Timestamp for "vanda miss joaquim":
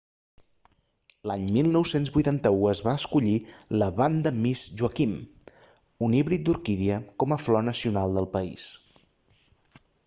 4.01-5.15